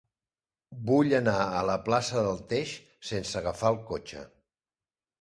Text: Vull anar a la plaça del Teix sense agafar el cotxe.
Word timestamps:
Vull 0.89 1.13
anar 1.17 1.35
a 1.43 1.61
la 1.71 1.77
plaça 1.89 2.25
del 2.31 2.41
Teix 2.55 2.75
sense 3.13 3.41
agafar 3.45 3.75
el 3.77 3.83
cotxe. 3.95 4.29